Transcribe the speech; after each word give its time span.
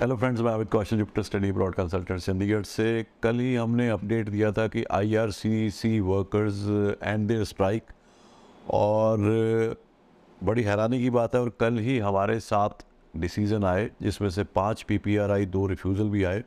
Hello 0.00 0.16
friends 0.16 0.40
मैं 0.40 0.50
Amit 0.52 0.68
Kaushal 0.70 0.98
Jupiter 0.98 1.22
study 1.22 1.50
abroad 1.52 1.74
consultant 1.74 2.20
Chandigarh 2.20 2.62
से। 2.62 3.06
कल 3.22 3.38
ही 3.40 3.54
हमने 3.54 3.88
अपडेट 3.90 4.28
दिया 4.28 4.50
था 4.52 4.66
कि 4.68 4.84
IRCC 4.90 5.98
workers 6.00 6.60
and 7.02 7.26
their 7.28 7.44
strike 7.44 7.90
और 8.70 9.18
बड़ी 10.44 10.62
हैरानी 10.62 11.00
की 11.02 11.10
बात 11.10 11.34
है 11.34 11.40
और 11.40 11.48
कल 11.60 11.78
ही 11.78 11.98
हमारे 11.98 12.38
साथ 12.40 12.84
डिसीज़न 13.16 13.64
आए, 13.64 13.90
जिसमें 14.02 14.28
से 14.30 14.44
पाँच 14.44 14.82
पीपीआर 14.82 15.30
आई 15.30 15.46
दो 15.46 15.66
रिफ्यूज़ल 15.66 16.10
भी 16.10 16.22
आए 16.24 16.44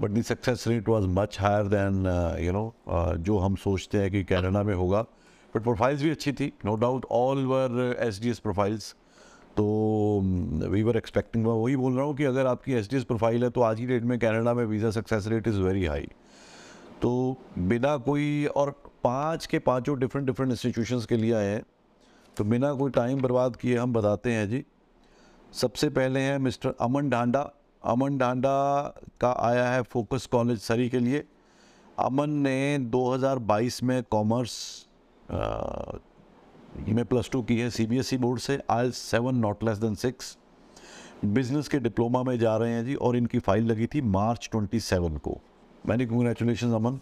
but 0.00 0.10
the 0.10 0.22
success 0.22 0.66
rate 0.68 0.88
was 0.88 1.04
much 1.18 1.40
higher 1.40 1.68
than 1.68 2.06
you 2.44 2.52
know 2.52 2.72
जो 3.18 3.38
हम 3.38 3.56
सोचते 3.56 3.98
हैं 3.98 4.10
कि 4.10 4.24
कनाडा 4.24 4.62
में 4.62 4.74
होगा। 4.74 5.02
बट 5.54 5.62
प्रोफाइल्स 5.62 6.02
भी 6.02 6.10
अच्छी 6.10 6.32
थी 6.32 6.52
no 6.64 6.74
doubt 6.76 7.06
all 7.12 7.44
were 7.46 7.96
S 8.00 8.38
profiles 8.38 8.94
तो 9.60 10.20
वी 10.68 10.82
वर 10.82 10.96
एक्सपेक्टिंग 10.96 11.44
मैं 11.44 11.52
वही 11.52 11.76
बोल 11.76 11.96
रहा 11.96 12.04
हूँ 12.04 12.16
कि 12.16 12.24
अगर 12.24 12.46
आपकी 12.46 12.72
एस 12.72 12.90
डी 12.90 13.00
प्रोफ़ाइल 13.00 13.44
है 13.44 13.50
तो 13.50 13.60
आज 13.60 13.80
की 13.80 13.86
डेट 13.86 14.02
में 14.02 14.18
कनाडा 14.18 14.54
में 14.54 14.64
visa 14.64 14.90
success 14.90 15.26
rate 15.26 15.48
is 15.48 15.60
very 15.60 15.84
high 15.84 16.08
तो 17.02 17.36
बिना 17.58 17.96
कोई, 17.96 18.46
और 18.46 18.70
पाँच 19.04 19.46
के 19.46 19.58
पाँचों 19.58 19.98
डिफरेंट 19.98 20.26
डिफरेंट 20.26 20.52
इंस्टीट्यूशंस 20.52 21.06
के 21.06 21.16
लिए 21.16 21.32
आए 21.32 21.46
हैं 21.46 21.62
तो 22.36 22.44
बिना 22.44 22.72
कोई 22.74 22.90
टाइम 22.90 23.20
बर्बाद 23.22 23.56
किए 23.56 23.76
हम 23.76 23.92
बताते 23.92 24.32
हैं 24.32 24.48
जी। 24.48 24.64
सबसे 25.52 25.90
पहले 25.90 26.20
हैं 26.20 26.38
मिस्टर 26.38 26.74
अमन 26.80 27.08
डांडा। 27.08 27.52
अमन 27.84 28.18
डांडा 28.18 28.82
का 29.20 29.32
आया 29.32 29.68
है 29.70 29.82
फोकस 29.82 30.26
कॉलेज 30.26 30.58
सरी 30.58 30.88
के 30.88 30.98
लिए। 30.98 31.24
अमन 31.98 32.30
ने 32.30 32.78
2022 32.78 33.82
में 33.82 34.02
कॉमर्स 34.02 34.86
में 36.72 37.04
प्लस 37.04 37.30
टू 37.32 37.42
की 37.42 37.58
है 37.58 37.70
सीबीएसई 37.70 38.16
बोर्ड 38.18 38.40
से। 38.40 38.58
I 38.70 38.90
seven 38.92 39.36
not 39.36 39.64
less 39.64 39.78
than 39.78 39.94
six 39.94 40.36
business 41.24 41.68
के 41.68 41.78
डिप्लोमा 41.78 42.22
में 42.22 42.38
जा 42.38 42.56
रहे 42.56 42.72
हैं 42.72 42.84
जी 42.84 42.94
और 42.96 43.16
इनकी 43.16 43.38
फ़ाइल 43.38 43.64
लगी 43.64 43.86
थी 43.86 44.00
मार्च 44.00 44.48
27 44.54 45.18
को। 45.18 45.36
मैंने 45.86 46.06
कंग्रेचुलेशन 46.06 46.72
अमन। 46.72 46.98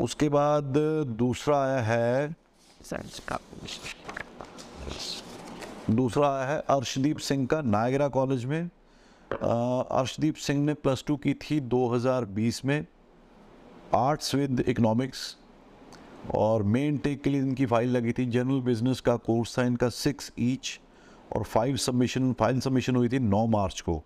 उसके 0.00 0.28
बाद 0.28 0.76
दूसरा 1.18 1.58
आया 1.64 1.80
है 1.82 2.34
दूसरा 5.90 6.28
आया 6.28 6.44
है 6.46 6.58
अर्शदीप 6.70 7.18
सिंह 7.18 7.46
का 7.46 7.60
नायगरा 7.62 8.08
कॉलेज 8.08 8.44
में। 8.44 8.70
अर्शदीप 9.30 10.34
सिंह 10.36 10.64
ने 10.64 10.74
प्लस 10.74 11.04
टू 11.06 11.16
की 11.16 11.34
थी 11.34 11.60
2020 11.60 12.64
में। 12.64 12.86
आर्ट्स 13.94 14.34
विद 14.34 14.64
इकोनॉमिक्स 14.68 15.36
और 16.30 16.62
मेन 16.62 16.96
टेक 16.98 17.22
के 17.22 17.30
लिए 17.30 17.40
इनकी 17.40 17.66
फ़ाइल 17.66 17.90
लगी 17.90 18.12
थी 18.12 18.24
जनरल 18.26 18.60
बिज़नेस 18.60 19.00
का 19.00 19.16
कोर्स 19.16 19.58
था, 19.58 19.64
इनका 19.64 19.88
सिक्स 19.88 20.32
ईच 20.38 20.80
और 21.36 21.42
फाइव 21.42 21.76
सबमिशन 21.76 22.32
फ़ाइल 22.32 22.60
सबमिशन 22.60 22.96
हुई 22.96 23.08
थी 23.08 23.18
नौ 23.18 23.46
मार्च 23.46 23.80
को। 23.80 24.02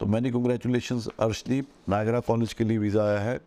तो 0.00 0.06
मैंने 0.06 0.30
कंग्रेचुलेशन 0.30 1.00
अर्शदीप, 1.20 1.68
नागरा 1.88 2.20
कॉलेज 2.20 2.52
के 2.52 2.64
लिए 2.64 2.78
वीज़ा 2.78 3.04
आया 3.04 3.18
है। 3.20 3.40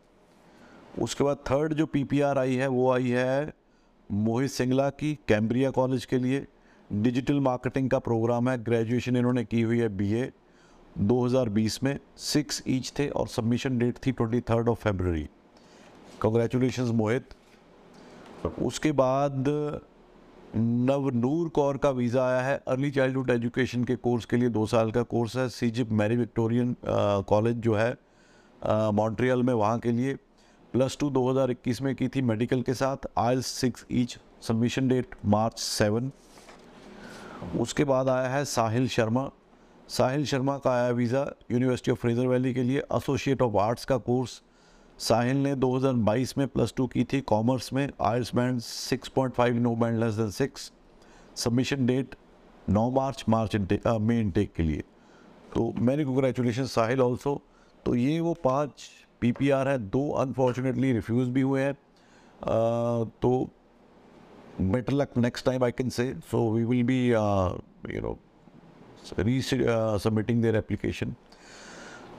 उसके 1.00 1.24
बाद 1.24 1.38
थर्ड 1.50 1.74
जो 1.74 1.86
पीपीआर 1.86 2.38
आई 2.38 2.56
है, 2.56 2.68
वो 2.68 2.92
आई 2.92 3.10
है 3.10 3.54
मोहित 4.10 4.52
सिंगला 4.52 4.90
की 4.90 5.14
कैम्ब्रिया 5.28 5.70
कॉलेज 5.72 6.06
के 6.06 6.18
लिए। 6.18 6.46
डिजिटल 6.90 7.40
मार्केटिंग 7.40 7.90
का 7.90 8.00
प्रोग्राम 8.00 8.50
है 8.50 8.58
ग्रेजुएशन 8.64 9.16
इन्होंने 9.18 9.44
की 9.46 9.62
हुई 9.62 9.80
है 9.80 9.90
बीए 9.90 10.32
2020 10.96 11.82
में। 11.84 11.98
सिक्स 12.18 12.64
ईच 12.68 12.92
थे 13.00 13.08
और 13.10 13.28
सबमिशन 13.28 13.78
डेट 13.80 13.98
थी 14.06 14.12
twenty 14.12 14.42
third 14.42 14.70
of 14.70 14.80
February 14.80 15.28
congratulation 16.22 16.84
Mohit. 16.96 17.34
उसके 18.46 18.92
बाद 18.92 19.46
नवनूर 20.56 21.50
कौर 21.50 21.78
का 21.78 21.90
वीज़ा 21.92 22.26
आया 22.26 22.42
है। 22.42 22.56
अर्ली 22.68 22.92
चाइल्डहुड 22.92 23.30
एजुकेशन 23.30 23.84
के 23.84 23.96
कोर्स 23.98 24.26
के 24.26 24.38
लिए 24.38 24.50
दो 24.50 24.66
साल 24.66 24.92
का 24.92 25.02
कोर्स 25.06 25.36
है। 25.38 25.48
सीजिप 25.50 25.92
मैरी 25.92 26.16
विक्टोरियन 26.18 26.76
कॉलेज 26.86 27.58
जो 27.58 27.76
है 27.76 27.92
मॉन्ट्रियल 28.94 29.44
में 29.44 29.54
वहाँ 29.54 29.80
के 29.80 29.92
लिए। 29.92 30.16
प्लस 30.74 30.98
टू 31.00 31.10
2021 31.10 31.82
में 31.82 31.94
की 31.96 32.08
थी 32.08 32.22
मेडिकल 32.24 32.62
के 32.62 32.74
साथ। 32.74 33.08
Oil 33.18 33.42
six 33.42 33.86
each 33.92 34.18
submission 34.42 34.88
date 34.88 35.16
March 35.26 35.60
seven 35.60 36.12
उसके 37.60 37.84
बाद 37.84 38.10
आया 38.10 38.30
है 38.30 38.44
साहिल 38.46 38.88
शर्मा। 38.88 39.30
साहिल 39.90 40.26
शर्मा 40.26 40.58
का 40.58 40.72
आया 40.72 40.90
visa 40.92 41.26
university 41.52 41.92
of 41.92 42.00
Fraser 42.00 42.28
Valley 42.28 42.54
के 42.54 42.64
लिए। 42.64 42.80
एसोसिएट 42.94 43.42
ऑफ़ 43.42 43.58
आर्ट्स 43.58 43.86
का 43.86 43.98
कोर्स 44.00 44.42
साहिल 45.00 45.38
ने 45.38 45.56
2022 45.56 46.38
में 46.38 46.48
प्लस 46.48 46.74
टू 46.78 46.88
की 46.88 47.04
थी। 47.04 47.20
कॉमर्स 47.22 47.72
में 47.74 47.90
IELTS 48.02 48.34
band 48.36 48.60
6.5 48.62 49.60
no 49.60 49.76
band 49.76 50.00
less 50.00 50.14
than 50.14 50.30
six. 50.32 50.72
Submission 51.36 51.86
date 51.86 52.16
9 52.68 52.90
March 52.92 53.24
March 53.30 53.56
intake 53.56 53.88
May 53.88 54.20
intake 54.20 54.54
के 54.54 54.64
लिए। 54.64 54.84
तो 55.54 55.72
मैंने 55.80 56.06
कंग्रेचुलेशन 56.06 56.66
साहिल 56.68 57.02
ऑल्सो 57.02 57.42
तो 57.86 57.96
ये 57.96 58.20
वो 58.20 58.34
पाँच 58.44 58.90
पीपीआर 59.22 59.68
है। 59.68 59.78
दो 59.80 60.10
अनफॉर्चुनेटली 60.22 60.92
रिफ्यूज़ 60.94 61.30
भी 61.30 61.42
हुए 61.42 61.62
हैं। 61.62 61.74
तो 63.22 63.50
better 64.62 64.94
luck 64.94 65.18
next 65.18 65.46
time 65.46 65.64
I 65.64 65.72
can 65.72 65.90
say 65.90 66.14
so 66.32 66.50
we 66.52 66.64
will 66.66 66.84
be 66.84 67.08
you 67.08 68.02
know 68.02 68.18
resubmitting 69.42 70.42
their 70.42 70.56
application 70.56 71.16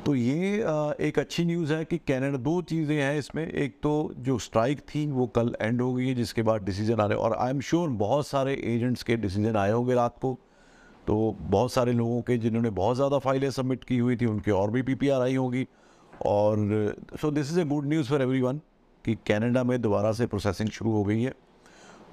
तो 0.04 0.14
ये 0.14 0.56
एक 1.00 1.18
अच्छी 1.18 1.44
न्यूज़ 1.44 1.72
है 1.72 1.84
कि 1.84 1.96
कैनेडा 1.98 2.36
दो 2.38 2.60
चीज़ें 2.62 2.96
हैं 2.96 3.18
इसमें। 3.18 3.46
एक 3.46 3.74
तो 3.82 3.90
जो 4.18 4.38
स्ट्राइक 4.38 4.80
थी, 4.88 5.06
वो 5.06 5.26
कल 5.28 5.54
एंड 5.60 5.80
हो 5.82 5.92
गई 5.94 6.06
है, 6.08 6.14
जिसके 6.14 6.42
बाद 6.42 6.62
डिसीज़न 6.64 7.00
आ 7.00 7.06
रहे 7.06 7.18
और 7.18 7.36
आई 7.36 7.50
एम 7.50 7.60
श्योर 7.60 7.88
बहुत 7.98 8.26
सारे 8.26 8.54
एजेंट्स 8.66 9.02
के 9.02 9.16
डिसीज़न 9.16 9.56
आए 9.56 9.72
होंगे 9.72 9.94
रात 9.94 10.16
को। 10.22 10.38
तो 11.06 11.36
बहुत 11.40 11.72
सारे 11.72 11.92
लोगों 11.92 12.20
के 12.22 12.36
जिन्होंने 12.38 12.70
बहुत 12.72 12.96
ज़्यादा 12.96 13.18
फाइलें 13.18 13.50
सबमिट 13.50 13.84
की 13.84 13.98
हुई 13.98 14.16
थी, 14.16 14.26
उनके 14.26 14.50
और 14.50 14.70
भी 14.70 14.82
पी 14.84 15.08
आई 15.10 15.34
होगी। 15.34 15.66
और 16.26 16.96
so 17.20 17.30
this 17.30 17.50
is 17.50 17.60
a 17.60 17.64
good 17.64 17.86
news 17.88 18.08
for 18.08 18.22
every 18.22 18.40
कि 19.04 19.14
कैनेडा 19.26 19.64
में 19.64 19.80
दोबारा 19.82 20.12
से 20.12 20.26
प्रोसेसिंग 20.26 20.68
शुरू 20.70 20.92
हो 20.92 21.04
गई 21.04 21.22
है। 21.22 21.32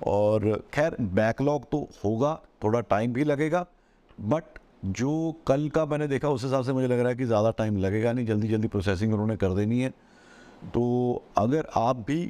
और 0.08 0.64
खैर 0.74 0.96
बैकलॉग 1.02 1.70
तो 1.72 1.88
होगा, 2.04 2.40
थोड़ा 2.64 2.80
टाइम 2.82 3.14
भी 3.14 3.24
लगेगा 3.24 3.66
बट 4.18 4.60
जो 4.84 5.36
कल 5.48 5.68
का 5.70 5.86
मैंने 5.86 6.08
देखा, 6.08 6.30
उस 6.30 6.44
हिसाब 6.44 6.64
से 6.64 6.74
मुझे 6.74 6.88
लग 6.88 7.00
रहा 7.00 7.10
है 7.10 7.16
कि 7.16 7.26
ज़्यादा 7.26 7.52
टाइम 7.52 7.78
लगेगा 7.78 8.12
नहीं, 8.14 8.26
जल्दी 8.26 8.48
जल्दी 8.48 8.68
प्रोसेसिंग 8.68 9.14
उन्होंने 9.14 9.36
कर 9.38 9.54
देनी 9.56 9.80
है। 9.80 9.90
तो 10.74 11.24
अगर 11.38 11.68
आप 11.76 11.96
भी 12.08 12.26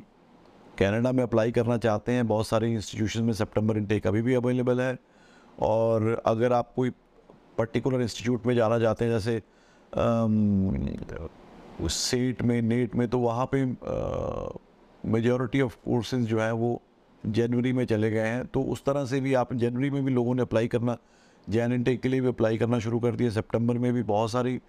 कनाडा 0.80 1.12
में 1.12 1.24
अप्लाई 1.24 1.52
करना 1.52 1.78
चाहते 1.78 2.12
हैं, 2.12 2.28
बहुत 2.28 2.48
सारे 2.48 2.72
इंस्टीट्यूशन 2.74 3.24
में 3.24 3.34
सितंबर 3.34 3.78
इनटेक 3.78 4.08
अभी 4.08 4.22
भी 4.22 4.34
अवेलेबल 4.34 4.82
है 4.82 4.98
और 5.62 6.22
अगर 6.26 6.54
आप 6.54 6.72
कोई 6.76 6.90
पर्टिकुलर 7.58 8.02
इंस्टीट्यूट 8.02 8.46
में 8.46 8.56
जाना 8.56 8.80
चाहते 8.80 9.06
हैं, 9.06 9.12
जैसे 9.12 9.42
उस 11.82 11.94
सेट 12.02 12.42
में 12.42 12.62
नेट 12.62 12.96
में 12.96 13.08
तो 13.10 13.20
वहाँ 13.20 13.50
पे 13.54 13.64
मेजॉरिटी 15.04 15.62
ऑफ़ 15.62 15.76
कोर्सेज 15.86 16.26
जो 16.26 16.40
हैं, 16.40 16.52
वो 16.52 16.82
जनवरी 17.24 17.74
में 17.74 17.86
चले 17.86 18.10
गए 18.12 18.28
हैं। 18.28 18.46
तो 18.46 18.62
उस 18.64 18.84
तरह 18.86 19.06
से 19.06 19.20
भी 19.20 19.34
आप 19.34 19.54
जनवरी 19.56 19.90
में 19.90 20.04
भी 20.06 20.12
लोगों 20.12 20.36
ने 20.36 20.42
अप्लाई 20.42 20.68
करना 20.68 20.98
जैन 21.50 21.74
इनटेक 21.74 22.02
के 22.02 22.10
लिए 22.10 22.22
भी 22.22 22.28
अप्लाई 22.28 22.58
करना 22.58 22.80
शुरू 22.80 23.00
कर 23.00 23.16
दिया। 23.16 23.30
सितंबर 23.32 23.78
में 23.78 23.92
भी 23.94 24.04
बहुत 24.04 24.32
सारी 24.32 24.60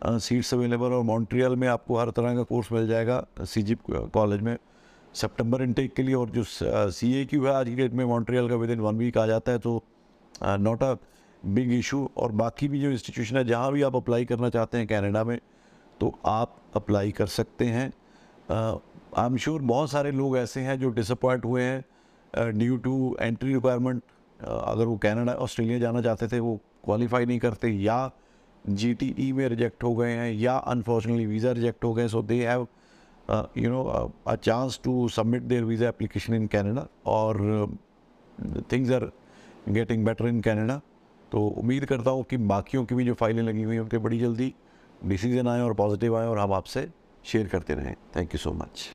सीट्स 0.00 0.52
अवेलेबल 0.54 0.92
और 0.92 1.02
मॉन्ट्रियल 1.04 1.56
में 1.56 1.66
आपको 1.68 1.98
हर 1.98 2.10
तरह 2.10 2.34
का 2.36 2.42
कोर्स 2.44 2.72
मिल 2.72 2.86
जाएगा 2.88 3.24
सी 3.40 3.76
कॉलेज 3.90 4.40
में। 4.40 4.56
सितंबर 5.14 5.62
इनटेक 5.62 5.94
के 5.94 6.02
लिए 6.02 6.14
और 6.14 6.30
जो 6.30 6.42
सी 6.44 7.12
ए 7.14 7.24
क्यू 7.24 7.44
है 7.46 7.54
आज 7.54 7.68
की 7.68 7.74
डेट 7.74 7.92
में 7.92 8.04
मॉन्ट्रियल 8.04 8.48
का 8.48 8.56
विद 8.56 8.70
इन 8.70 8.80
वन 8.80 8.96
वीक 8.96 9.18
आ 9.18 9.26
जाता 9.26 9.52
है 9.52 9.58
तो 9.58 9.82
नॉट 10.42 10.82
अ 10.82 10.94
बिग 11.42 11.72
इशू 11.72 12.08
और 12.16 12.32
बाकी 12.32 12.68
भी 12.68 12.80
जो 12.80 12.90
इंस्टीट्यूशन 12.90 13.36
है, 13.36 13.44
जहाँ 13.44 13.72
भी 13.72 13.82
आप 13.82 13.96
अप्लाई 13.96 14.24
करना 14.24 14.48
चाहते 14.50 14.78
हैं 14.78 14.86
कैनेडा 14.86 15.24
में 15.24 15.38
तो 16.00 16.12
आप 16.26 16.56
अप्लाई 16.76 17.12
कर 17.12 17.26
सकते 17.26 17.64
हैं। 17.66 17.92
आई 18.50 19.26
एम 19.26 19.36
श्योर 19.36 19.62
बहुत 19.62 19.90
सारे 19.90 20.10
लोग 20.12 20.36
ऐसे 20.38 20.60
हैं 20.60 20.78
जो 20.80 20.90
डिसअपॉइंट 20.90 21.44
हुए 21.44 21.62
हैं 21.62 22.58
ड्यू 22.58 22.76
टू 22.76 23.16
एंट्री 23.20 23.52
रिक्वायरमेंट 23.54 24.02
अगर 24.40 24.84
वो 24.84 24.96
कनाडा, 24.98 25.32
ऑस्ट्रेलिया 25.34 25.78
जाना 25.78 26.02
चाहते 26.02 26.28
थे, 26.28 26.38
वो 26.40 26.60
क्वालिफाई 26.84 27.26
नहीं 27.26 27.38
करते, 27.38 27.68
या 27.70 28.10
जी 28.64 28.94
e 28.94 29.32
में 29.32 29.48
रिजेक्ट 29.48 29.84
हो 29.84 29.94
गए 29.94 30.12
हैं, 30.12 30.32
या 30.32 30.56
अनफॉर्चुनेटली 30.56 31.26
वीज़ा 31.26 31.52
रिजेक्ट 31.52 31.84
हो 31.84 31.92
गए 31.94 32.08
so 32.08 32.22
they 32.22 32.44
have 32.46 32.66
you 33.58 33.70
know 33.70 33.82
a 34.26 34.34
chance 34.36 34.80
to 34.84 35.08
submit 35.08 35.42
their 35.42 35.64
visa 35.64 35.88
application 35.88 36.34
in 36.34 36.46
Canada 36.46 36.86
और 37.06 37.38
things 38.72 38.90
are 38.92 39.10
getting 39.68 40.04
better 40.06 40.26
in 40.26 40.40
Canada 40.40 40.80
तो 41.32 41.46
उम्मीद 41.58 41.84
करता 41.84 42.10
हूँ 42.10 42.24
कि 42.24 42.36
बाकियों 42.36 42.84
की 42.84 42.94
भी 42.94 43.04
जो 43.04 43.14
फाइलें 43.14 43.42
लगी 43.42 43.62
हुई 43.62 43.74
हैं, 43.74 43.82
उनके 43.82 43.98
बड़ी 43.98 44.18
जल्दी 44.18 44.52
डिसीज़न 45.04 45.48
आए 45.48 45.60
और 45.60 45.74
पॉजिटिव 45.74 46.16
आए, 46.18 46.26
और 46.26 46.38
हम 46.38 46.52
आपसे 46.52 46.88
शेयर 47.24 47.48
करते 47.48 47.74
रहें. 47.74 47.94
Thank 48.16 48.34
you 48.34 48.38
so 48.38 48.52
much 48.54 48.88